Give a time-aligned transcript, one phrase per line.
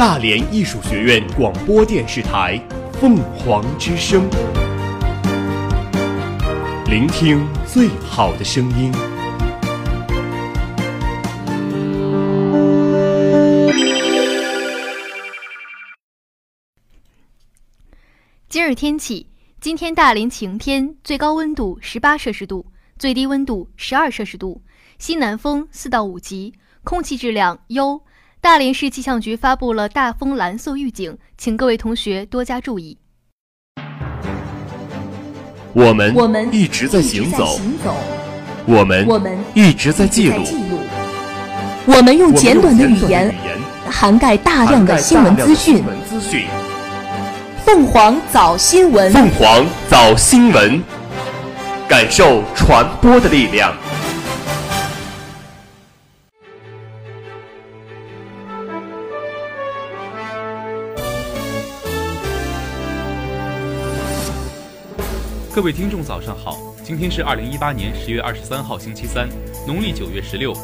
[0.00, 2.58] 大连艺术学院广播电视台
[2.98, 4.22] 《凤凰之声》，
[6.88, 8.90] 聆听最好的声音。
[18.48, 19.26] 今日天气：
[19.60, 22.64] 今天大连晴天，最高温度十八摄氏度，
[22.98, 24.62] 最低温度十二摄氏度，
[24.98, 28.00] 西南风四到五级，空气质量优。
[28.42, 32.96] 大连市气象局发布了大风蓝色预警，请各位同学多加注意。
[35.74, 37.60] 我们我们一直在行走，
[38.64, 40.42] 我们我们一直在记录，
[41.84, 43.34] 我们用简短的语我们用言简短的语言
[43.90, 46.00] 涵盖大量的新闻资讯涵盖大。
[46.00, 46.46] 量的新闻资讯。
[47.66, 50.82] 凤凰早新闻，凤凰早新闻，
[51.86, 53.76] 感受传播的力量。
[65.60, 66.56] 各位听众，早上好！
[66.82, 69.28] 今天是二零一八年十月二十三号，星期三，
[69.66, 70.54] 农历九月十六。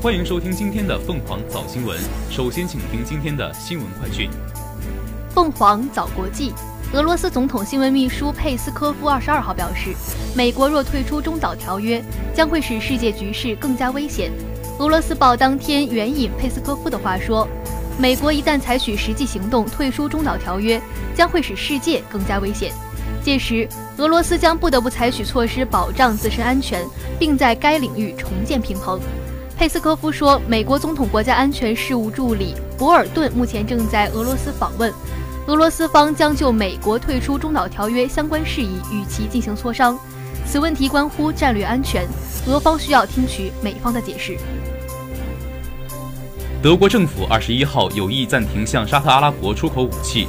[0.00, 2.00] 欢迎收听今天的凤凰早新闻。
[2.30, 4.30] 首先，请听今天的新闻快讯。
[5.34, 6.54] 凤凰早国际，
[6.94, 9.94] 俄罗斯总统新闻秘书佩斯科夫二十二号表示，
[10.34, 12.02] 美国若退出中导条约，
[12.34, 14.32] 将会使世界局势更加危险。
[14.78, 17.46] 俄罗斯报当天援引佩斯科夫的话说，
[17.98, 20.80] 美国一旦采取实际行动退出中导条约，
[21.14, 22.72] 将会使世界更加危险。
[23.22, 26.84] 届时，俄罗斯将不得不采取措施保障自身安全，
[27.18, 29.00] 并在该领域重建平衡。
[29.56, 34.92] 佩斯科夫说，美国总统国家安全事务助理博尔顿目前正在俄罗斯访问。
[35.46, 39.98] 俄罗斯方将就美国退出中导条约相关事宜与其进行磋商，
[40.44, 42.06] 此问题关乎战略安全，
[42.46, 44.36] 俄方需要听取美方的解释。
[46.62, 50.26] 德国政府二十一号有意暂停向沙特阿拉伯出口武器。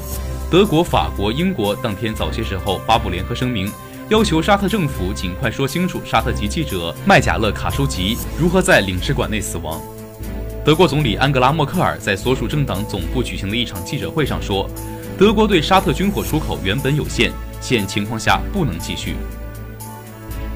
[0.49, 3.69] 德国、法国、英国当天早些时候发布联合声明，
[4.07, 9.81] 要求沙特政府尽快说清楚沙特籍记者麦贾勒卡舒吉如何在领事馆内死亡。
[10.63, 14.69] 德国总理安格拉·默克尔在所属政党总部举行的一场记者会上说，
[15.17, 19.15] 德国对沙特军火出口原本有限，现情况下不能继续。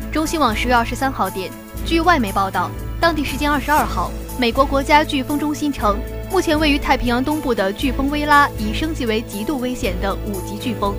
[0.09, 1.51] 中新网十月二十三号电，
[1.85, 4.09] 据外媒报道，当地时间二十二号，
[4.39, 5.99] 美国国家飓风中心称，
[6.31, 10.95] 目前位于太平洋东部的飓风薇拉已升级为极度危险的五级飓风，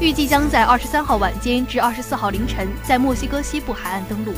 [0.00, 4.32] 预计将在二十三号晚间至二十四号凌晨在墨西哥西部海岸登陆。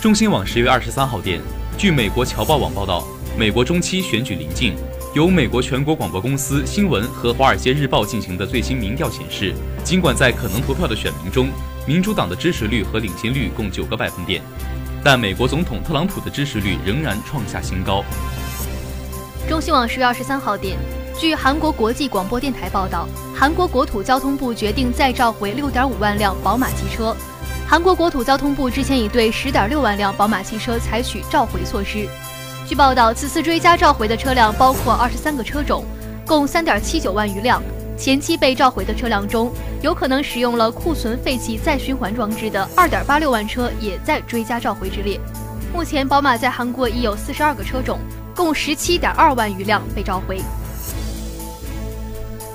[0.00, 1.38] 中新网十月二十三号电，
[1.76, 3.06] 据美国侨报网报道，
[3.36, 4.74] 美国中期选举临近，
[5.14, 9.52] 由美国全国广播公司新闻和《华尔街日报》进行的最新民调显示，
[9.84, 11.48] 尽管在可能投票的选民中，
[11.86, 14.40] 民主党的支持率和领先率共九个百分点，
[15.04, 18.02] 但美国总统特朗普的支持率仍然创下新高。
[19.48, 20.76] 中新网十月二十三号电，
[21.18, 27.16] 据韩国国际广播电台报道，韩国国土交通部决定再召回六点五万辆宝马汽车。
[27.66, 32.06] 韩国国土交通部之前已对十点六万辆宝马汽车采取召回措施。
[32.66, 35.82] 据报道，此次追加召回的车辆包括二十三个车种，
[36.26, 37.62] 共三点七九万余辆。
[37.96, 39.50] 前期被召回的车辆中，
[39.80, 45.18] 有可能使用了库存废气再循环装置的二点八六万车也在追加召回之列。
[45.72, 47.98] 目前，宝马在韩国已有四十二个车种，
[48.38, 50.40] 共十七点二万余辆被召回。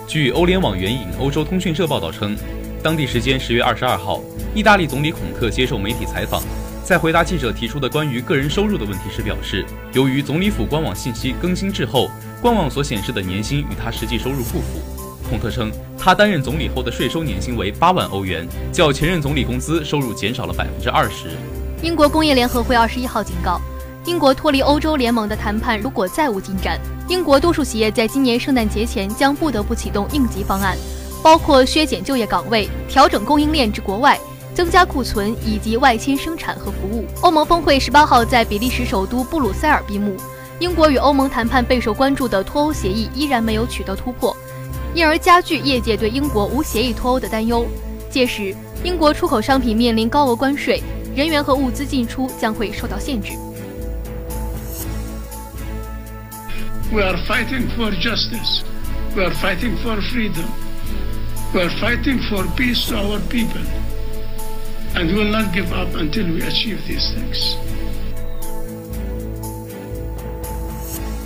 [0.07, 2.37] 据欧联网援引欧洲通讯社报道称，
[2.81, 4.21] 当地时间十月二十二号，
[4.55, 6.41] 意大利总理孔特接受媒体采访，
[6.85, 12.09] 在回答记者提出的关于个人收入的问题时表示，由于总理府官网信息更新滞后，
[12.41, 14.81] 官网所显示的年薪与他实际收入不符。
[15.29, 15.69] 孔特称，
[15.99, 21.31] 他担任总理后的税收年薪为八万欧元，较前任总理工资收入减少了百分之二十。
[21.81, 23.59] 英国工业联合会二十一号警告，
[24.05, 26.77] 英国脱离欧洲联盟的谈判如果再无进展，
[27.07, 30.77] 英国多数企业在今年圣诞节前将不得不启动应急方案，
[31.23, 34.19] 包括削减就业岗位、调整供应链至国外、
[34.53, 37.05] 增加库存以及外迁生产和服务。
[37.21, 40.17] 欧盟峰会十八号在比利时首都布鲁塞尔闭幕，
[40.59, 44.35] 英国与欧盟谈判备受关注的脱欧协议依然没有取得突破。
[44.93, 47.65] 因而加剧业界对英国无协议脱欧的担忧。
[48.09, 48.53] 届时，
[48.83, 50.83] 英国出口商品面临高额关税，
[51.15, 53.31] 人员和物资进出将会受到限制。
[56.93, 58.61] We are fighting for justice.
[59.15, 60.45] We are fighting for freedom.
[61.51, 63.63] We are fighting for peace to our people.
[64.93, 67.55] And we will not give up until we achieve these things.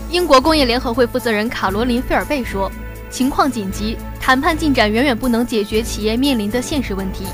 [0.09, 2.71] 英国工业联合会负责人卡罗琳·菲尔贝说
[3.11, 7.25] ：“情况紧急，谈判进展远远不能解决企业面临的现实问题。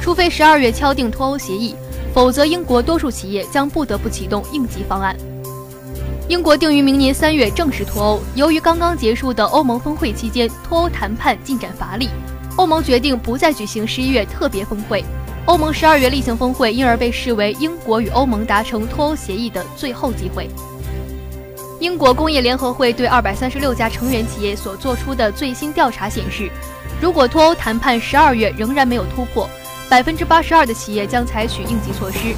[0.00, 1.74] 除非十二月敲定脱欧协议，
[2.14, 5.16] 否则英国多数企业将不得不启动应急方案。”
[6.32, 8.20] 英国定于明年三月正式脱欧。
[8.34, 12.08] 由于刚刚结束的欧盟峰会期间脱欧谈判进展乏力，
[12.56, 15.04] 欧盟决定不再举行十一月特别峰会。
[15.44, 20.48] 欧盟十二月例行峰会因而被视为英国与欧盟达成脱欧协议的最后机会。
[21.80, 26.50] 英国工业联合会对二百三十六家成员企业所做出的最新调查显示，
[26.98, 29.46] 如果脱欧谈判十二月仍然没有突破，
[29.86, 32.34] 百分之八十二的企业将采取应急措施。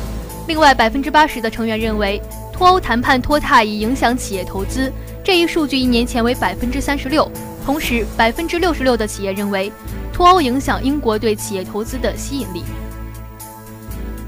[0.49, 2.21] 另外，百分之八十的成员认为
[2.55, 4.91] 脱欧谈判拖沓已影响企业投资，
[5.25, 7.29] 这一数据一年前为百分之三十六。
[7.67, 9.73] 同时，百分之六十六的企业认为
[10.13, 12.63] 脱欧影响英国对企业投资的吸引力。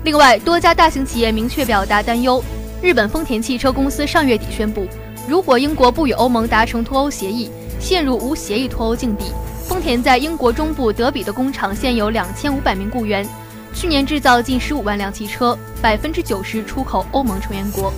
[0.02, 2.42] 另外，多家大型企业明确表达担忧。
[2.82, 4.88] 日本丰田汽车公司上月底宣布，
[5.28, 7.48] 如果英国不与欧盟达成脱欧协议，
[7.78, 9.26] 陷入无协议脱欧境地。
[9.68, 13.24] 丰田在英国中部德比的工厂现有两千五百名雇员，
[13.72, 17.92] 去年制造近十五万辆汽车，百分之九十出口欧盟成员国。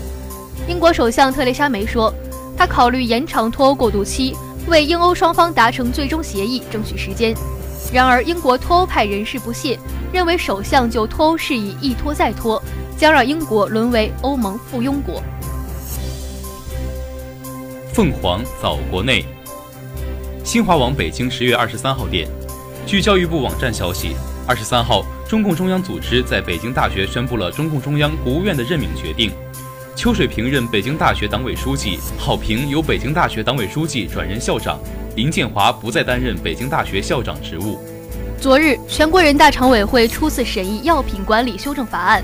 [0.68, 2.12] 英国首相特蕾莎梅说，
[2.54, 4.36] 她考虑延长脱欧过渡期，
[4.66, 7.34] 为英欧双方达成最终协议争取时间。
[7.90, 9.78] 然而，英国脱欧派人士不屑，
[10.12, 12.62] 认为首相就脱欧事宜一拖再拖，
[12.98, 15.22] 将让英国沦为欧盟附庸国。
[17.94, 19.24] 凤凰早国内，
[20.44, 22.28] 新华网北京十月二十三号电，
[22.86, 24.14] 据教育部网站消息，
[24.46, 29.32] 二十三号，中共中央组织在北京大学宣布了中共中央、国务院的任命决定，
[29.98, 34.78] 邱水平任北京大学党委书记，郝平由北京大学党委书记转任校长。
[35.16, 37.80] 林建华不再担任北京大学校长职务。
[38.40, 42.22] 昨日，全国人大常委会初次审议药品管理修正法案，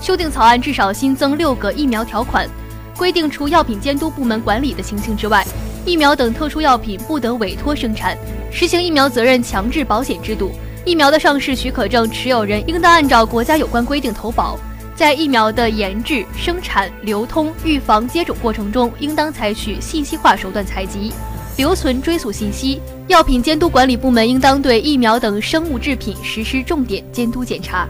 [0.00, 2.48] 修订草案至少新增六个疫苗条款，
[2.96, 5.44] 规定除药品监督部门管理的情形之外，
[5.84, 8.16] 疫苗等特殊药品不得委托生产，
[8.52, 10.52] 实行疫苗责任强制保险制度。
[10.84, 14.56] 疫苗的上市许可证持有人应当按照国家有关规定投保，
[14.96, 21.12] 在疫苗的研制、生产、流通、预防、接种过程中，应当采取信息化手段采集。
[21.58, 27.86] 留存追溯信息，药品监督管理部门应当对疫苗等生物制品实施重点监督检查。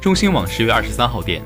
[0.00, 1.42] 中新网十月二十三号电，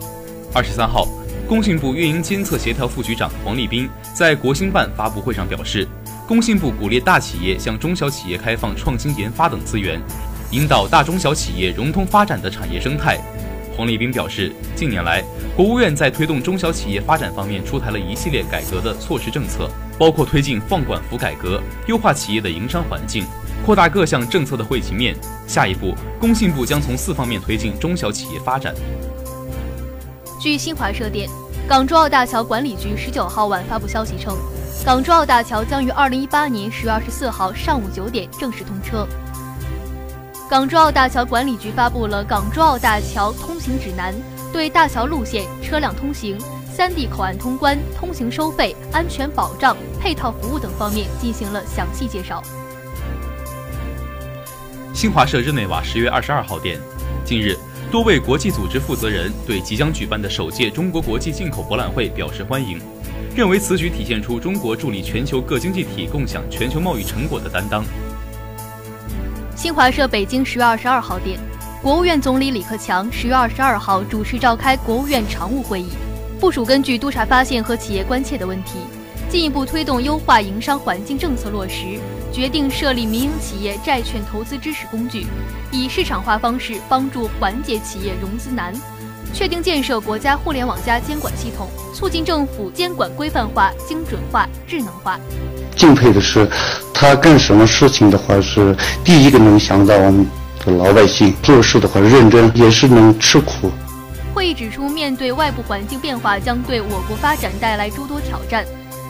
[0.54, 1.08] 二十三号，
[1.48, 5.86] 工信部运营监测协调副局长黄立斌在国新办发布会上表示，
[6.28, 10.00] 工信部鼓励大企业向中小企业开放创新研发等资源，
[10.52, 13.18] 引导大中小企业融通发展的产业生态。
[13.74, 15.24] 黄立斌表示，近年来，
[15.56, 19.66] 国务院在推动中小企业发展方面出台了一系列改革的措施政策，
[19.98, 23.24] 包括推进放管服改革，优化企业的营商环境，
[23.64, 25.16] 扩大各项政策的惠及面。
[25.46, 28.74] 下一步，工信部将从四方面推进中小企业发展。
[30.38, 31.26] 据新华社电，
[31.66, 34.36] 港珠澳大桥管理局十九号晚发布消息称，
[34.84, 39.08] 港珠澳大桥将于二零一八年十月二十四号上午九点正式通车。
[40.52, 44.12] 港珠澳大桥管理局发布了《港珠澳大桥通行指南》，
[44.52, 46.38] 对大桥路线、车辆通行、
[46.70, 52.42] 三地口岸通关、通行收费、安全保障、配套服务等方面进行了详细介绍。
[54.92, 56.78] 新华社日内瓦十月二十二号电，
[57.24, 57.56] 近日，
[57.90, 62.78] 多位国际组织负责人对即将举办的首届中国国际进口博览会表示欢迎，
[63.34, 67.82] 认为此举体现出中国助力全球各经济体共享全球贸易成果的担当。
[69.62, 71.38] 新华社北京十月二十二号电，
[71.80, 75.88] 国务院总理李克强十月二十二号主持召开国务院常务会议，
[76.40, 78.72] 部署根据督查发现和企业关切的问题，
[79.30, 82.00] 进一步推动优化营商环境政策落实，
[82.32, 85.28] 决定设立民营企业债券投资支持工具，
[85.70, 88.74] 以市场化方式帮助缓解企业融资难，
[89.32, 95.18] 确定建设国家互联网加监管系统，促进政府监管规范化、精准化、智能化。
[95.74, 96.46] 敬佩的是，
[96.92, 100.26] 他干什么事情的话是第一个能想到我们
[100.64, 103.70] 的老百姓，做事的话认真，也是能吃苦。
[104.34, 108.64] 会议指出，面对外部环境变化，将对我国发展带来诸多挑战，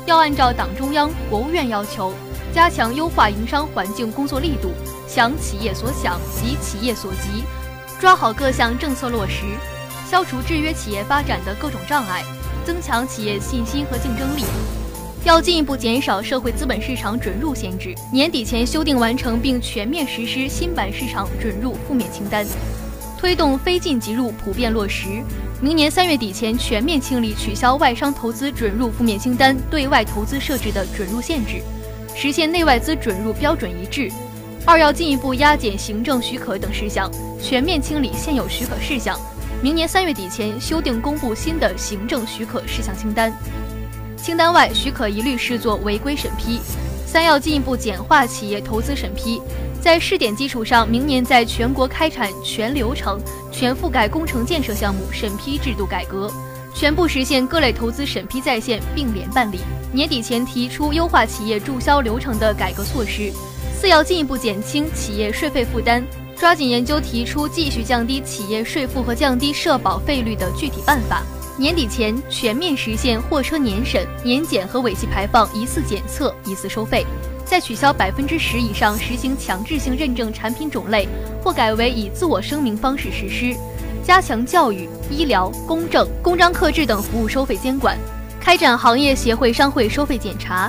[0.06, 2.14] 要按照党中央、国务院要求，
[2.54, 4.72] 加强优化营商环境工作力度，
[5.06, 7.44] 想企业所想，急企业所急，
[8.00, 9.44] 抓好各项政策落实，
[10.12, 12.22] 消除制约企业发展的各种障碍，
[12.66, 14.44] 增强企业信心和竞争力。
[15.24, 22.46] 要进一步减少社会资本市场准入限制，年底前修订完成并全面实施新版市场准入负面清单，
[23.18, 25.08] 推动非进即入普遍落实。
[25.62, 31.62] 明年三月底前全面清理取消外商投资准入负面清单对外投资设置的准入限制，
[32.14, 34.12] 实现内外资准入标准一致。
[34.66, 37.10] 二要进一步压减行政许可等事项，
[37.42, 39.18] 全面清理现有许可事项。
[39.62, 43.32] 明年三月底前修订公布新的行政许可事项清单。
[44.16, 46.60] 清单外许可一律视作违规审批。
[47.06, 49.40] 三要进一步简化企业投资审批，
[49.80, 53.20] 在试点基础上，明年在全国开展全流程、
[53.52, 56.28] 全覆盖工程建设项目审批制度改革，
[56.74, 59.60] 全部实现各类投资审批在线并联办理。
[59.92, 63.30] 年底前提出优化企业注销流程的改革措施。
[63.78, 66.02] 四要进一步减轻企业税费负担，
[66.42, 71.22] 抓紧研究提出继续降低企业税负和降低社保费率的具体办法。
[71.56, 77.06] 年底前全面实现货车年审、年检和尾气排放一次检测、一次收费。
[77.44, 81.06] 在取消百分之十以上实行强制性认证产品种类，
[81.44, 83.56] 或改为以自我声明方式实施。
[84.02, 87.96] 加强教育、医疗、公证、公章刻制等服务收费监管，
[88.40, 90.68] 开展行业协会商会收费检查。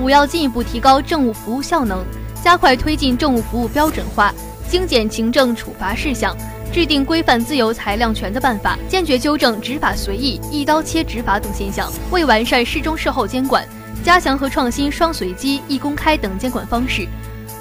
[0.00, 2.04] 五要进一步提高政务服务效能，
[2.40, 4.32] 加快推进政务服务标准化，
[4.68, 6.36] 精简行政处罚事项，
[6.70, 11.90] 制定规范自由裁量权的办法，坚决纠正执法随意、一刀切执法等现象。
[12.10, 13.66] 为完善事中事后监管，
[14.04, 17.08] 加强和创新双随机、一公开等监管方式，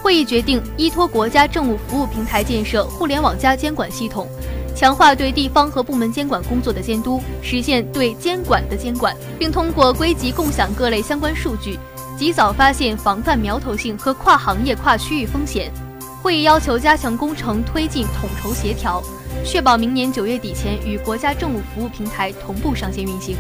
[0.02, 4.28] 会议决定依托国家政务服务平台建设互联网加监管系统。
[4.76, 11.80] 强化对地方和部门监管工作的监督，实现对监管的监管，并通过归集共享各类相关数据，
[12.16, 15.72] 及早发现防范苗头性和跨行业、跨区域风险。
[16.22, 19.02] 会议要求加强工程推进统筹协调，
[19.46, 23.36] 确保明年九月底前与国家政务服务平台同步上线运行。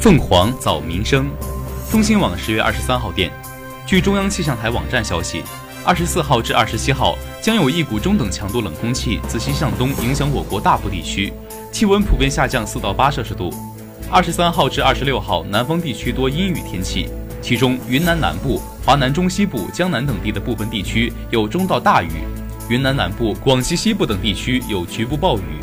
[0.00, 1.28] 凤凰早民生，
[1.90, 3.30] 中新网十月二十三号电，
[3.84, 5.42] 据中央气象台网站消息。
[5.82, 11.32] 二十四号至二十七号将有一股中等强度冷空气自西向东影响我国大部地区，
[11.72, 13.50] 气温普遍下降四到八摄氏度。
[14.10, 17.08] 二十三号至二十六号，南方地区多阴雨天气，
[17.40, 22.24] 其中云南南部、华南中西部、江南等地的部分地区有中到大雨，
[22.68, 25.60] 云南南部、广西西部等地区有局部暴雨。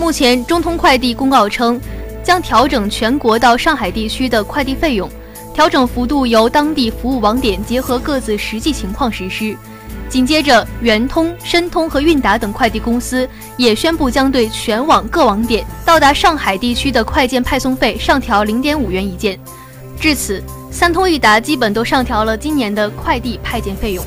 [0.00, 1.78] 目前，中通快递公告称，
[2.24, 5.08] 将调整全国到上海地区的快递费用。
[5.52, 9.56] 调整幅度由当地服务网点结合各自实际情况实施。
[10.08, 13.28] 紧接着，圆通、申通和韵达等快递公司
[13.58, 19.38] 也宣布将对全网各网点到达上海地区的快件派送费上调零点五元一件。
[20.00, 24.04] 至此，三通一达基本都上调了今年的快递派件费用。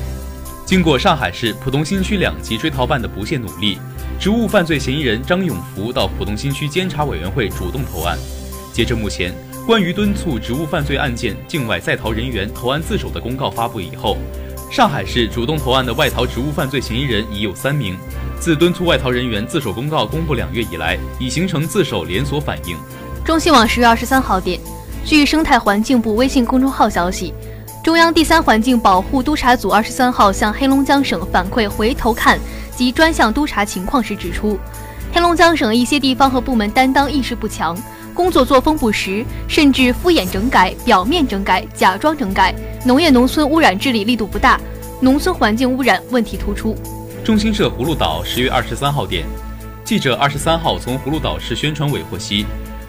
[0.64, 3.78] 经过上海市浦东新区两级追逃办的不懈努力，
[4.18, 8.18] 职务犯罪嫌疑人张永福到浦东新区监察委员会主动投案。
[8.72, 9.34] 截至目前。
[9.64, 14.16] 关于敦促职务犯罪案件境外在逃人员投案自首的公告发布以后，
[14.72, 17.96] 上海市主动投案的外逃职务犯罪嫌疑人已有三名。
[18.40, 22.76] 自敦促外逃人员自首公告公布两月以来，已形成自首连锁反应。
[23.24, 24.58] 中新网十月二十三号电，
[25.04, 27.34] 据生态环境部微信公众号消息，
[27.82, 32.38] 中央第三环境保护督察组二十三号向黑龙江省反馈回头看
[32.76, 34.58] 及专项督查情况时指出，
[35.12, 37.76] 黑龙江省一些地方和部门担当意识不强。
[38.14, 42.54] 工作作风不实，甚至敷衍整改、表面整改、假装整改，
[42.84, 44.60] 农业农村污染治理力度不大，
[45.00, 46.76] 农村环境污染问题突出。
[47.24, 49.24] 中新社葫芦岛十月二十三号电，
[49.82, 52.44] 记者二十三号从葫芦岛市宣传委获悉，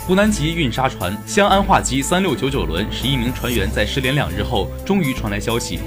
[0.05, 5.79] 湖南籍运沙船湘安化机三六九九轮十一名船员在失联两日后，终于传来消息。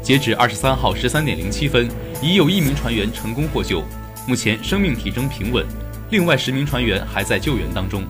[0.00, 1.88] 截止二十三号十三点零七分，
[2.22, 3.82] 已有一名船员成功获救，
[4.24, 5.66] 目前生命体征平稳，
[6.10, 8.04] 另外十名船员还在救援当中。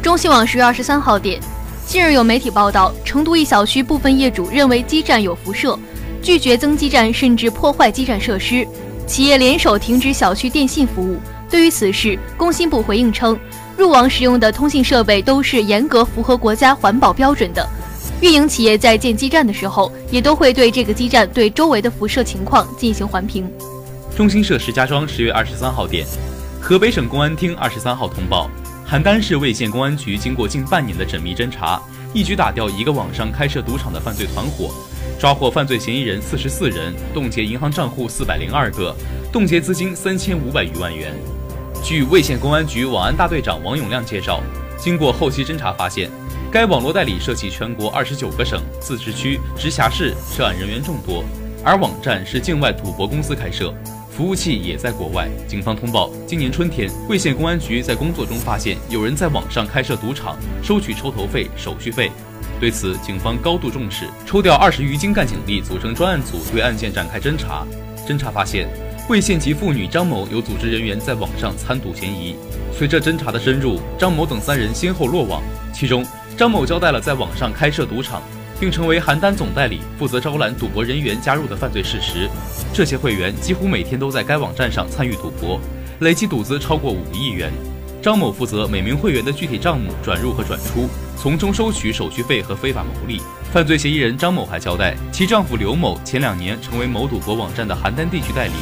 [0.00, 1.40] 中新网十月二十三号电，
[1.84, 5.76] 近日有媒体报道，成都一小区部分业主认为基站有辐射，
[6.22, 8.64] 拒绝增基站，甚至破坏基站设施，
[9.04, 11.18] 企业联手停止小区电信服务。
[11.50, 13.36] 对于此事，工信部回应称，
[13.76, 17.68] 入网使用的通信设备都是严格符合国家环保标准的，
[18.22, 23.50] 运营企业在建基站的时候，也都会对这个基站对周围的辐射情况进行环评。
[24.16, 26.06] 中新社石家庄十月二十三号电，
[26.58, 28.50] 河北省公安厅二十三号通报。
[28.88, 31.78] 邯郸市魏县公安局经过近半年的缜密侦查，
[32.14, 34.70] 一举打掉一个网上开设赌场的犯罪团伙，
[35.20, 38.96] 抓获犯罪嫌疑人四十四人，冻结银行账户四百零二个，
[39.30, 41.12] 冻结资金三千五百余万元。
[41.86, 44.42] 据魏县公安局网安大队长王永亮介绍，
[44.76, 46.10] 经过后期侦查发现，
[46.50, 51.24] 该网络代理涉及全国二十九个省、自治区、直辖市，涉案人员众多，
[51.62, 53.72] 而网站是境外赌博公司开设。
[54.10, 55.28] 服务器也在国外。
[55.46, 62.10] 警方通报，今年春天，魏县公安局在工作中发现有人在网上开设赌场，收取抽头费、手续费。
[62.58, 67.64] 对此，警方高度重视，抽调二十余精干警力组成专案组，对案件展开侦查。
[68.08, 68.68] 侦查发现，
[69.08, 72.34] 魏县籍妇女张某有组织人员在网上参赌嫌疑。
[72.76, 75.40] 随着侦查的深入，张某等三人先后落网。
[75.72, 76.04] 其中，
[76.36, 78.20] 张某交代了在网上开设赌场。
[78.58, 82.26] 并成为邯郸总代理，负责招揽赌博人员加入的犯罪事实。
[82.72, 85.60] 这些会员几乎每天都在该网站上参与赌博，
[86.00, 87.52] 累计赌资超过五亿元。
[88.02, 93.20] 张某负责每名会员的具体账目转入和转出，从中收取手续费和非法牟利。
[93.52, 98.54] 犯罪嫌疑人张某还交代，其丈夫刘某前两年成为某赌博网站的邯郸地区代理。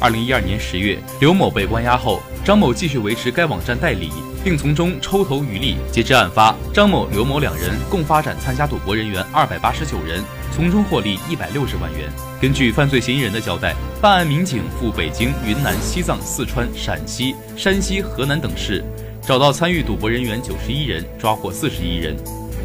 [0.00, 4.08] 二零一二年十月，刘某被关押后，张某继续维持该网站代理，
[4.42, 5.76] 并从中抽头渔利。
[5.92, 12.10] 截至案发，张某、刘某两人共发展参加赌博人员二百八十九人，从中获利一百六十万元。
[12.40, 18.82] 根据犯罪嫌疑人的交代，办案民警赴北京、云南、西藏、四川、陕西、山西、河南等市，
[19.20, 22.16] 找到参与赌博人员九十一人，抓获四十一人。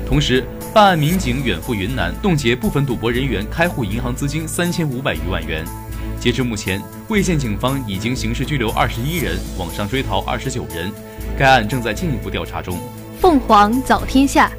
[0.07, 0.41] 同时，
[0.73, 5.65] 办案民警远赴云南，冻结部分赌博人员开户银行资金三千五百余万元。
[6.19, 10.91] 截至目前，魏县警方已经刑事拘留二十一人，网上追逃二十九人，
[11.37, 12.79] 该案正在进一步调查中。
[13.21, 14.51] 凤凰早天下，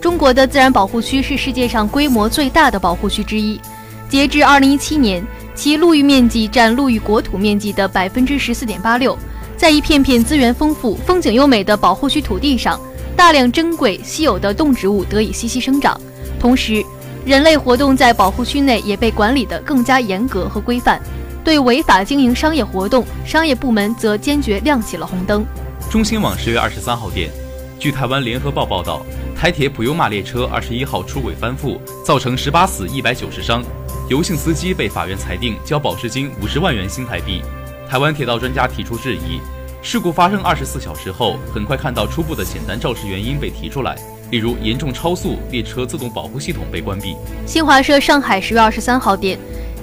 [0.00, 3.60] 中国的自然保护区是世界上规模最大的保护区之一。
[4.08, 5.22] 截至二零一七年，
[5.54, 9.16] 其陆域面积占陆域国土面积的百分之十四点八六。
[9.56, 12.80] 在一片片资源丰富、风景优美的保护区土地上，
[13.14, 16.00] 大量珍贵稀有的动植物得以栖息生长，
[16.40, 16.82] 同时。
[17.24, 21.00] 人类活动在保护区内也被管理得更加严格和规范，
[21.44, 25.46] 对违法经营商业活动，商业部门则坚决亮起了红灯。
[25.88, 27.30] 中新网十月二十三号电，
[27.78, 33.62] 据台湾联合报报道，台铁普悠玛列车二十一号出轨翻覆，造成十八死一百九十伤，
[34.08, 37.40] 尤姓司机被法院裁定交保释金五十万元新台币。
[37.88, 39.40] 台湾铁道专家提出质疑，
[39.80, 43.96] 事故发生二十四小时后，很快看到初步的简单肇事原因被提出来。
[44.32, 47.14] 例如严重超速，列车自动保护系统被关闭。
[47.44, 49.38] 新华社上海十月二十三号电，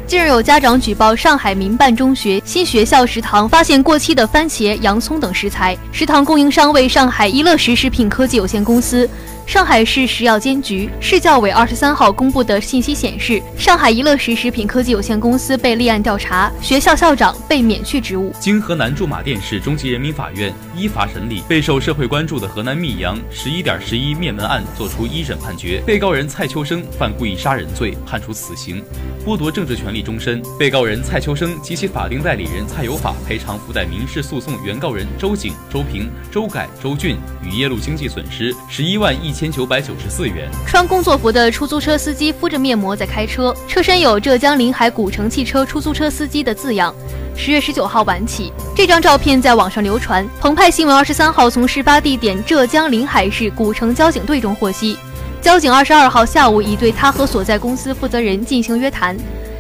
[0.08, 9.08] 近日有家长举报上海民办中学新学校食堂发现过期的番茄、洋葱等食材，食堂供应商为上海一乐食食品科技有限公司。
[9.50, 18.32] 上海市食药监局、市教委二十三号公布的信息显示，上海怡乐食食品科技有限公司被立案调查，学校校长被免去职务。
[18.40, 28.84] 经河南驻马店市中级人民法院依法审理，备受社会关注的河南密阳十一点十一灭门案作出一审判决，被告人蔡秋生犯故意杀人罪，判处死刑，
[29.26, 30.44] 剥夺政治权利终身。
[30.60, 39.34] 被告人蔡秋生及其法定代理人蔡有法赔偿附带民事诉讼原告人周景、周平、周改、周俊与耶路经济损失十一万一。
[39.40, 40.50] 千九百九十四元。
[40.68, 46.94] 穿工作服的出租车司机敷着面膜在开车，车身有浙江临海古城汽车出租车司机的字样。
[47.38, 50.28] 十月十九号晚起，这张照片在网上流传。
[50.42, 54.98] 澎湃新闻二十三号从事发地点浙江临海市古城交警队中获悉，
[55.40, 59.16] 交警二十二号下午已对他和所在公司负责人进行约谈，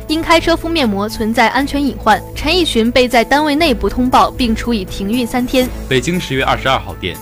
[0.09, 5.65] 因开车敷面膜存在安全隐患，陈奕群被在单位内部通报并处以停运三天。
[5.87, 7.15] 北京十月二十二号电。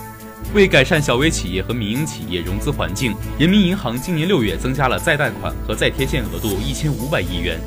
[0.54, 7.60] 为改善小微企业和民营企业融资环境，人民银行今年六月增加了再贷款和再贴现额度一千五百亿元。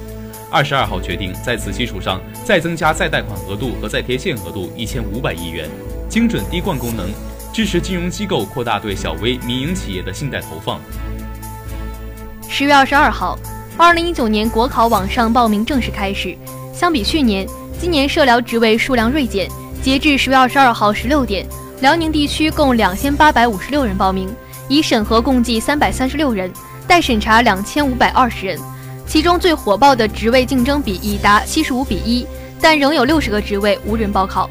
[0.49, 5.69] 二十二号决定在此基础上再增加再贷款额度和再贴现额度一千五百亿元，
[6.09, 7.07] 精准滴灌功能，
[7.53, 10.81] 支持金融机构扩大对小微民营企业的信贷投放。
[12.49, 13.37] 十月二十二号，
[13.77, 16.35] 二零一九年国考网上报名正式开始。
[16.73, 17.47] 相比去年，
[17.79, 19.47] 今年社疗职位数量锐减。
[19.81, 21.43] 截至十月二十二号十六点。
[21.81, 24.31] 辽宁地区共两千八百五十六人报名，
[24.67, 26.51] 已审核共计三百三十六人，
[26.87, 28.59] 待审查两千五百二十人。
[29.07, 32.23] 其中最火爆的职位竞争比已达七十五比一，
[32.61, 34.47] 但仍有六十个职位无人报考。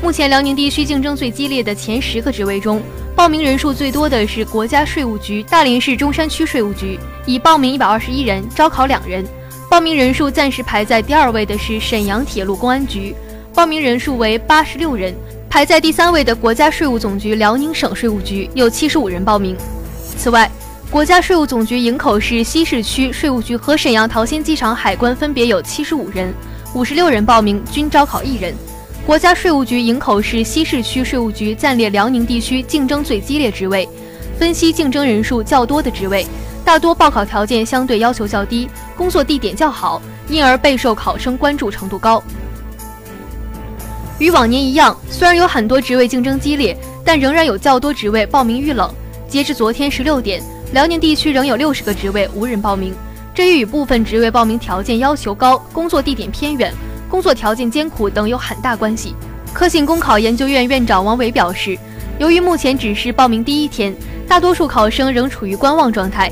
[0.00, 2.80] 目前辽宁地区竞争最激烈的前十个职位中，
[3.16, 6.96] 报名人数最多的是国家税务局大连市中山区税务局，
[7.26, 9.26] 已报名一百二十一人，招考两人。
[9.68, 13.12] 报名人数暂时排在第二位的是沈阳铁路公安局，
[13.52, 15.12] 报名人数为八十六人。
[15.52, 19.54] 排在第三位的国家税务总局辽宁省税务局有七十五人报名。
[20.16, 20.50] 此外，
[20.90, 26.32] 国家税务总局营口市西市区税务局和沈阳桃仙机场海关分别有七十五人、
[26.72, 28.54] 五十六人报名，均招考一人。
[29.04, 33.86] 国家税务局营口市西市区税务局暂列辽宁地区竞争最激烈职位。
[34.38, 36.26] 分析竞争人数较多的职位，
[36.64, 42.22] 大多报考条件相对要求较低，工作地点较好，因而备受考生关注程度高。
[44.22, 48.88] 与往年一样，虽然有很多职位竞争激烈，但仍然有较多职位报名遇冷。
[49.26, 50.40] 截至昨天十六点，
[50.72, 52.94] 辽宁地区仍有六十个职位无人报名，
[53.34, 56.72] 这与部分职位报名条件要求高、工作地点偏远、
[57.10, 59.16] 工作条件艰苦等有很大关系。
[59.52, 61.76] 科信公考研究院院长王伟表示，
[62.20, 63.92] 由于目前只是报名第一天，
[64.28, 66.30] 大多数考生仍处于观望状态，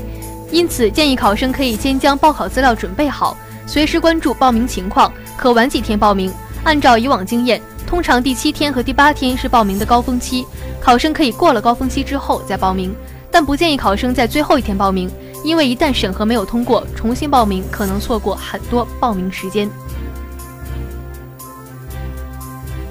[0.49, 3.35] 因此建议考生可以先将报考资料准备好，
[3.67, 6.31] 随时关注报名情况，可晚几天报名。
[6.63, 7.59] 按照以往经验。
[7.91, 10.45] 通常第七天和第八天是报名的高峰期，
[10.79, 12.95] 考生可以过了高峰期之后再报名，
[13.29, 15.11] 但不建议考生在最后一天报名，
[15.43, 19.69] 因为一旦审核没有通过，重新报名可能错过很多报名时间。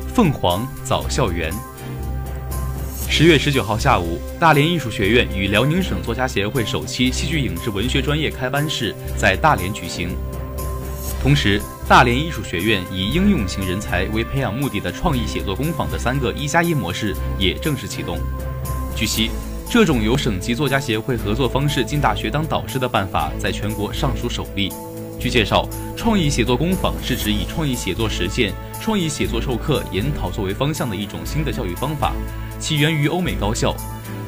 [0.09, 1.51] 凤凰早校园，
[3.09, 10.11] 十月十九号下午，大连艺术学院与辽宁省作家协会首期戏剧影视文学专业开班式在大连举行，
[11.23, 11.59] 同时。
[11.91, 18.17] 大连艺术学院以应用型人才为培养目的的创意写作工坊的三个一加一模式也正式启动。
[18.95, 19.29] 据悉，
[19.69, 24.73] 这种由省级作家协会合作方式进大学当导师的办法，在全国尚属首例。
[25.19, 32.13] 据介绍，创意写作工坊是指以创意写作实践、创意写作授课研讨作为方向的一种新的教育方法，
[32.61, 33.75] 起源于欧美高校。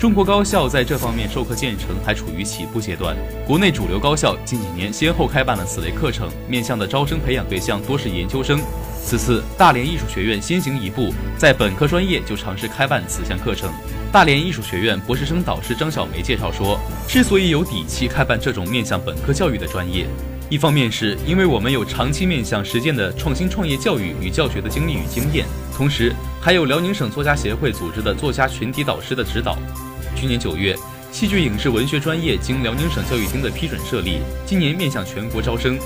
[0.00, 3.16] 中国高校在这方面授课建成还处于起步阶段，
[3.46, 8.58] 国内主流高校近几年先后开办了此类课程，面向的招生培养对象多是研究生。
[9.04, 13.70] 此次大连艺术学院先行一步，在本科专业就尝试开办此项课程。
[14.10, 20.06] 大连艺术学院博士生导师张小梅介绍说，之所以有底气开办这种面向本科教育的专业。
[20.52, 29.56] 一方面是因为我们有长期面向实践的创新创业教育与教学的经历与经验，同时还有辽宁省作家协会组织的作家群体导师的指导。
[30.14, 30.76] 去年九月，
[31.10, 35.78] 戏剧影视文学专业经辽宁省教育厅的批准设立，今年面向全国招生。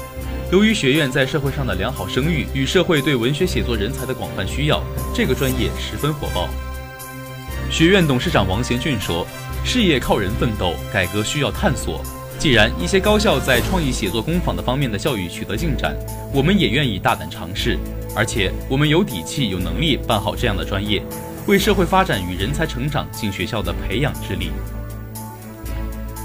[0.50, 4.82] 由于学院在社会上的良好声誉与社会对文学写作人才的广泛需要，
[5.14, 6.48] 这个专业十分火爆。
[7.70, 9.24] 学院董事长王贤俊说
[9.64, 12.02] ：“事业靠人奋斗，改革需要探索。”
[12.38, 15.96] 既然一些高校在创意写作工坊的方面的教育取得进展，
[16.32, 17.78] 我们也愿意大胆尝试，
[18.14, 21.02] 而且我们有底气、有能力办好这样的专业，
[21.46, 24.50] 为社会发展与人才成长尽学校的培养之力。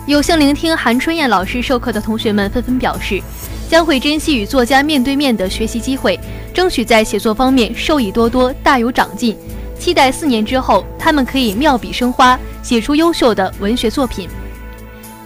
[0.06, 3.22] 有幸聆听韩春燕老师授课的同学们纷纷表示，
[3.70, 6.20] 将会珍惜与作家面对面的学习机会，
[6.54, 9.36] 争取在写作方面受益多多，大有长进。
[9.80, 14.28] 期待四年之后，他们可以妙笔生花，写出优秀的文学作品。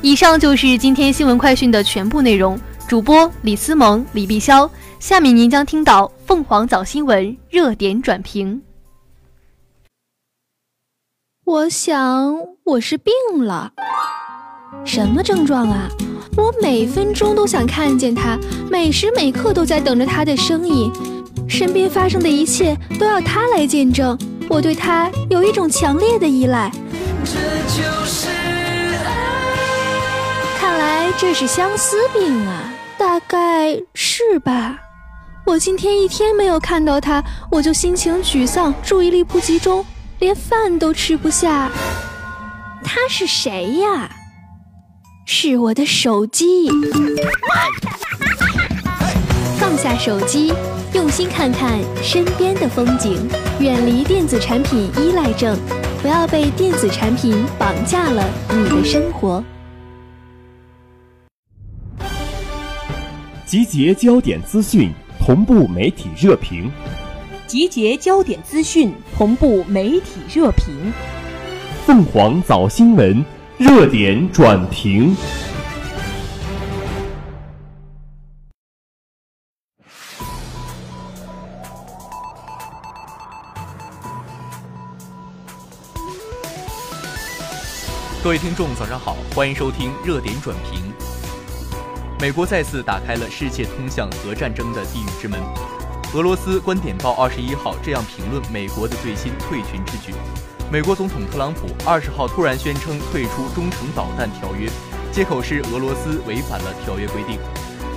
[0.01, 2.60] 以上就是今天新闻快讯的全部内容。
[2.88, 8.62] 主播李思萌、李碧霄，下面您将听到凤凰早新闻热点转评。
[11.43, 13.12] 我想我是病
[13.43, 13.73] 了，
[14.86, 15.89] 什么症状啊？
[16.38, 18.38] 我每分钟都想看见他，
[18.69, 20.91] 每时每刻都在等着他的声音，
[21.47, 24.15] 身边发生的一切都要他来见证。
[24.47, 26.71] 我对他有一种强烈的依赖。
[27.23, 27.31] 这
[27.73, 27.94] 就
[31.17, 34.78] 这是相思病啊，大概是吧。
[35.45, 39.86] 我今天一天没有看到他，我就心情沮丧，注意力不集中，
[40.19, 41.71] 连饭都吃不下。
[42.84, 44.10] 他是谁呀？
[45.25, 46.69] 是我的手机。
[49.58, 50.54] 放下手机，
[50.93, 53.28] 用心看看身边的风景，
[53.60, 55.58] 远离电子产品依赖症，
[56.01, 59.41] 不要被电子产品绑架了你的生活。
[63.56, 66.70] 集结焦点资讯，同步媒体热评。
[67.48, 70.91] 集结焦点资讯，同步媒体热评。
[71.86, 73.24] 凤凰早新闻
[73.58, 75.15] 热点转评。
[88.22, 91.05] 各位听众，早上好，欢迎收听热点转评。
[92.17, 95.38] 美国再次打开了世界通向核战争的地狱之门。
[96.13, 100.13] 俄罗斯观点报二十一号这样评论美国的最新退群之举：
[100.71, 104.69] 美国总统特朗普二十号突然宣称退出中程导弹条约，
[105.12, 107.38] 借口是俄罗斯违反了条约规定。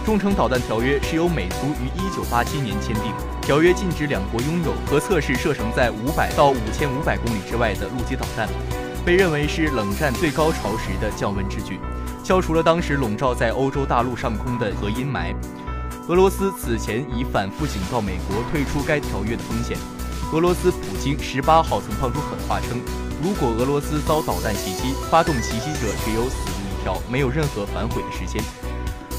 [0.05, 8.49] 中程导弹条约是由美苏于一九八七年签订，条约禁止两国拥有和测试射程在五百到五千五百公里之外的陆基导弹，
[9.05, 11.79] 被认为是冷战最高潮时的降温之举。
[12.29, 15.35] 消除了当时笼罩在欧洲大陆上空的核阴霾。
[16.09, 19.79] 俄罗斯此前已反复警告美国退出该条约的风险。
[20.35, 22.83] 俄罗斯普京十八号曾放出狠话称，
[23.23, 28.45] 如果俄罗斯遭导弹袭击，发动袭击者只有死路一条，没有任何反悔的时间。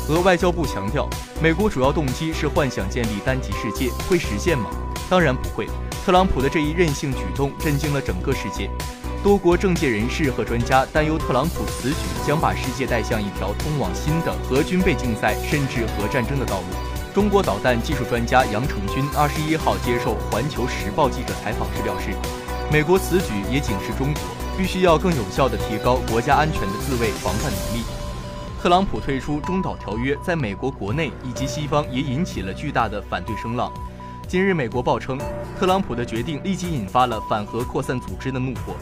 [0.10, 1.10] 俄外交部强调，
[1.42, 4.70] 美国主要动机是幻想建立单极世界，会实现吗？
[5.10, 5.68] 当然不会。
[6.06, 8.70] 特朗普的这一任性举动震惊了整个世界。
[9.22, 16.66] 多国政界人士和专家担忧，特朗普此举将把世界带向一条通往新的核军备竞赛甚至核战争的道路。
[17.14, 22.16] 中国导弹技术专家杨成军二十一号接受《环球时报》记者采访时表示，
[22.72, 24.24] 美国此举也警示中国，
[24.58, 27.84] 必须要更有效地提高国家安全的自卫防范能力。
[28.62, 33.70] 特朗普退出中导条约，在美国国内以及西方也引起了巨大的反对声浪。
[34.30, 35.18] 今日，美国报称，
[35.60, 38.76] 特朗普的决定立即引发了反核扩散组织的怒火。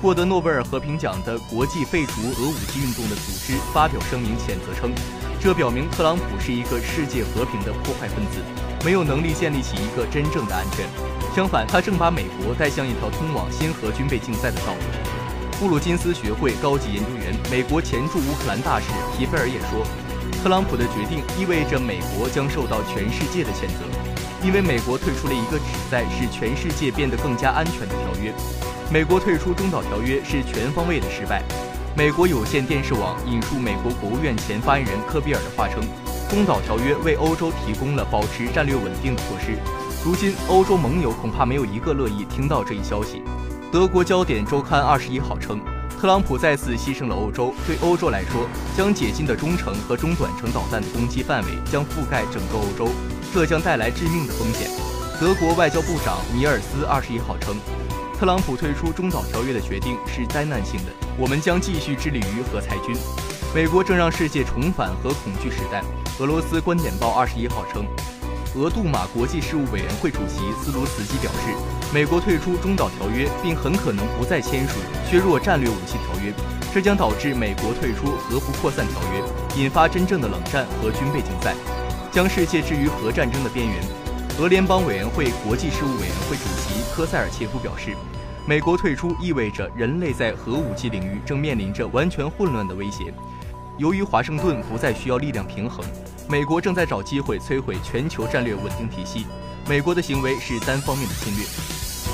[0.00, 4.92] 获得诺贝尔和平奖的国际废除核武器运动的组织发表声明谴责称，
[5.40, 8.38] 这表明特朗普是一个世界和平的破坏分子，
[8.84, 10.86] 没有能力建立起一个真正的安全。
[11.34, 15.58] 相反，他正把美国带向一条通往新核军备竞赛的道路。
[15.58, 18.86] 布鲁金斯学会高级研究员、美国前驻乌克兰大使
[19.18, 19.84] 皮菲尔也说。
[20.40, 23.80] 特朗普的决定意味着美国将受到全世界的谴责，
[24.44, 28.32] 因为美国退出了一个旨在使全世界变得更加安全的条约。
[28.92, 31.42] 美国退出中导条约是全方位的失败。
[31.96, 35.82] 美国有线电视网引述美国国务院前发言人科比尔的话称
[36.28, 39.56] ：“中导条约为欧洲提供了保持战略稳定的措施。
[40.04, 43.22] 如今，欧洲盟友恐怕没有一个乐意听到这一消息。”
[43.72, 45.60] 德国焦点周刊二十一号称。
[45.98, 47.54] 特朗普再次牺牲了欧洲。
[47.66, 52.92] 对欧洲来说，将解禁的中程和中短程导弹的攻击范围将覆盖整个欧洲，
[53.34, 54.70] 这将带来致命的风险。
[55.20, 57.56] 德国外交部长米尔斯二十一号称，
[58.16, 60.92] 特朗普退出中导条约的决定是灾难性的。
[61.18, 62.94] 我们将继续致力于核裁军。
[63.52, 65.82] 美国正让世界重返核恐惧时代。
[66.20, 67.84] 俄罗斯观点报二十一号称。
[68.54, 71.52] 俄杜马国际事务委员会主席斯卢茨基表示，
[71.92, 74.78] 美国退出中导条约，并很可能不再签署
[75.10, 76.32] 削弱战略武器条约，
[76.72, 81.52] 这将导致美国退出核不扩散条约，引发真正的冷战和军备竞赛，
[82.14, 83.76] 将世界置于核战争的边缘。
[84.38, 87.90] 俄联邦委员会国际事务委员会主席科塞尔切夫表示，
[88.46, 93.12] 美国退出意味着人类在核武器领域正面临着完全混乱的威胁。
[93.78, 95.84] 由于华盛顿不再需要力量平衡。
[96.28, 99.26] 美国正在找机会摧毁全球战略稳定体系。
[99.68, 101.44] 美国的行为是单方面的侵略。《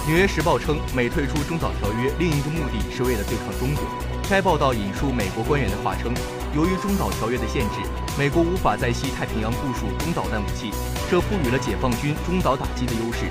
[0.08, 3.84] 纽约时报》称，美退出中导条约另一个目的是为了对抗中国。
[4.30, 6.14] 该报道引述美国官员的话称，
[6.52, 7.76] 由于中导条约的限制，
[8.18, 10.72] 美国无法在西太平洋部署中导弹武器，
[11.08, 13.30] 这赋予了解放军中导打击的优势。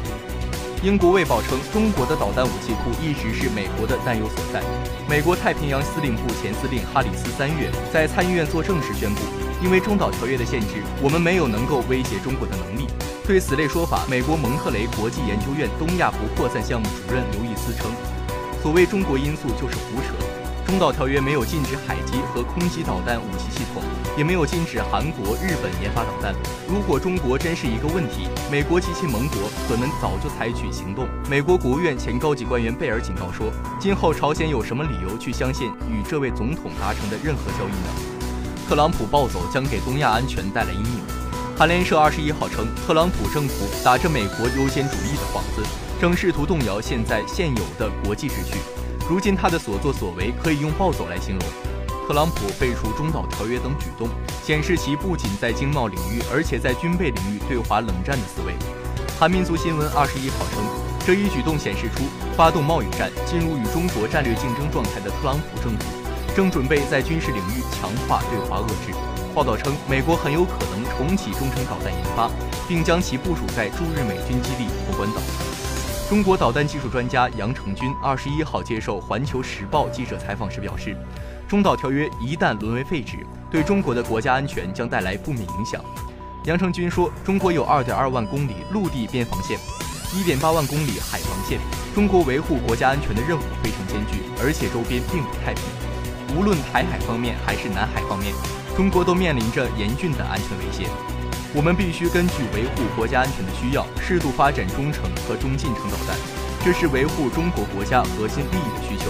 [0.81, 4.63] 英国《卫报》称，中国的导弹武器库一直是美国的担忧所在。
[5.09, 9.19] 美国太平洋司令部前司令哈里斯三月在参议院作证时宣布。
[9.61, 12.87] 因为中导条约的限制，我们没有能够威胁中国的能力。
[13.27, 17.91] 对此类说法，美国蒙特雷国际研究院东亚不扩散项目主任刘易斯称
[18.63, 20.38] ：“所谓中国因素就是胡扯。
[20.69, 23.81] 中导条约没有禁止海基和空基导弹武器系统，
[24.15, 26.31] 也没有禁止韩国、日本研发导弹。
[26.67, 33.51] 如果中国真是一个问题，美国及其盟国可能早就采取行动。”美国国务院前高级官员贝尔警告说
[33.81, 38.29] ：“今后朝鲜有什么理由去相信与这位总统达成的任何交易呢？”
[38.69, 41.01] 特朗普暴走将给东亚安全带来阴影。
[41.57, 45.67] 韩联社二十一号称，特朗普政府打着美国优先主义的幌子，
[45.99, 48.53] 正试图动摇现在现有的国际秩序。
[49.09, 51.49] 如今他的所作所为可以用暴走来形容。
[52.07, 54.07] 特朗普废除中导条约等举动，
[54.43, 58.53] 显示其不仅在经贸领域，而且在军备领域对华冷战的思维。
[59.19, 60.63] 韩民族新闻二十一号称，
[61.07, 62.03] 这一举动显示出
[62.37, 65.85] 发动贸易战、进入与中国战略竞争状态的特朗普政府。
[66.35, 68.93] 正准备在军事领域强化对华遏制。
[69.33, 72.29] 报道称，美国很有可能重启中程导弹研发，
[72.67, 75.48] 并将其部署在驻日美军基地和关岛。
[76.09, 80.97] 中国导弹技术专家杨成军二十一号接受《环球时报》记者采访时表示，
[81.47, 83.17] 中导条约一旦沦为废纸，
[83.51, 85.79] 对中国的国家安全将带来负面影响。
[86.45, 89.59] 杨成军说，中国有二点二万公里陆地边防线，
[90.11, 91.59] 一点八万公里海防线，
[91.93, 95.63] 中国维护国家安全的任务非常艰巨，而且周边并不太平。
[96.35, 98.33] 无论台海方面还是南海方面，
[98.75, 100.89] 中国都面临着严峻的安全威胁。
[101.55, 106.15] 我们必须根据维护国家安全的需要，适度发展中程和中近程导弹，
[106.63, 109.09] 这是维护中国国家核心利益的需求。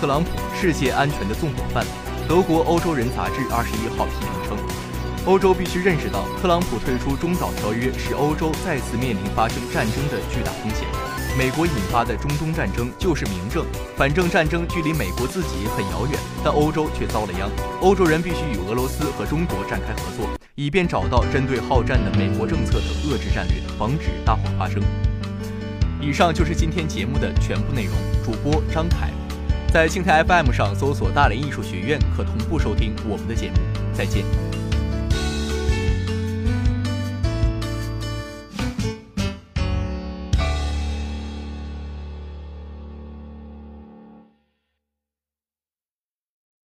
[0.00, 1.84] 特朗普，世界安全的纵火犯。
[2.28, 4.56] 德国《欧洲人》杂志二十一号批评称，
[5.26, 10.86] 欧洲必须认识到，特朗普退出中导条约，使欧洲再次面临发生战争的巨大风险。
[11.36, 17.50] 美国引发的中东战争就是明证，反正战争距离美国自己很遥远，但欧洲却遭了殃。
[17.80, 24.82] 欧洲人必须与俄罗斯和中国展开合作，以便找到针对好战的美国政策的遏制战略，防止大火发生。
[26.00, 27.94] 以上就是今天节目的全部内容。
[28.22, 29.10] 主播张凯，
[29.72, 33.54] 在青台 FM 上搜索“大连艺术学院”，可同步收听我们的节目。
[33.94, 34.51] 再见。